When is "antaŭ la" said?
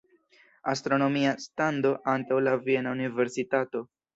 2.17-2.57